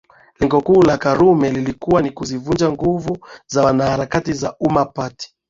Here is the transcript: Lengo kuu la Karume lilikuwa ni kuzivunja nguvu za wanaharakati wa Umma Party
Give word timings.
Lengo 0.39 0.61
kuu 0.61 0.81
la 0.81 0.97
Karume 0.97 1.51
lilikuwa 1.51 2.01
ni 2.01 2.11
kuzivunja 2.11 2.71
nguvu 2.71 3.17
za 3.47 3.63
wanaharakati 3.65 4.45
wa 4.45 4.55
Umma 4.59 4.85
Party 4.85 5.35